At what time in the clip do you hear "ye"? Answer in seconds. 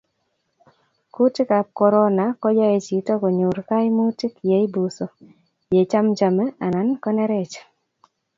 4.49-4.57, 5.73-5.81